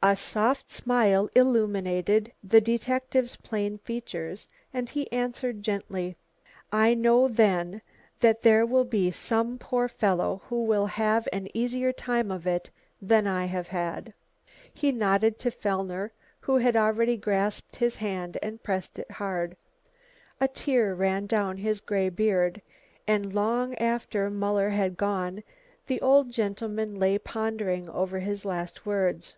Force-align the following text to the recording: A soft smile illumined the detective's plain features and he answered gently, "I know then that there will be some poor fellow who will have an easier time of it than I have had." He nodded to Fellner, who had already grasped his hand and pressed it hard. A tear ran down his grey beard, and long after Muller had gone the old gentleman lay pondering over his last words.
A 0.00 0.14
soft 0.14 0.70
smile 0.70 1.28
illumined 1.34 2.28
the 2.44 2.60
detective's 2.60 3.34
plain 3.34 3.78
features 3.78 4.46
and 4.72 4.88
he 4.88 5.10
answered 5.10 5.64
gently, 5.64 6.16
"I 6.70 6.94
know 6.94 7.26
then 7.26 7.82
that 8.20 8.42
there 8.42 8.64
will 8.64 8.84
be 8.84 9.10
some 9.10 9.58
poor 9.58 9.88
fellow 9.88 10.42
who 10.48 10.62
will 10.62 10.86
have 10.86 11.26
an 11.32 11.48
easier 11.52 11.90
time 11.92 12.30
of 12.30 12.46
it 12.46 12.70
than 13.02 13.26
I 13.26 13.46
have 13.46 13.66
had." 13.66 14.14
He 14.72 14.92
nodded 14.92 15.36
to 15.40 15.50
Fellner, 15.50 16.12
who 16.38 16.58
had 16.58 16.76
already 16.76 17.16
grasped 17.16 17.74
his 17.74 17.96
hand 17.96 18.38
and 18.40 18.62
pressed 18.62 19.00
it 19.00 19.10
hard. 19.10 19.56
A 20.40 20.46
tear 20.46 20.94
ran 20.94 21.26
down 21.26 21.56
his 21.56 21.80
grey 21.80 22.08
beard, 22.08 22.62
and 23.08 23.34
long 23.34 23.74
after 23.78 24.30
Muller 24.30 24.70
had 24.70 24.96
gone 24.96 25.42
the 25.88 26.00
old 26.00 26.30
gentleman 26.30 27.00
lay 27.00 27.18
pondering 27.18 27.88
over 27.88 28.20
his 28.20 28.44
last 28.44 28.86
words. 28.86 29.34